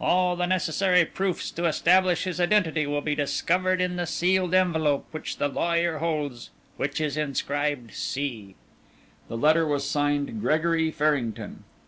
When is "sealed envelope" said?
4.08-5.06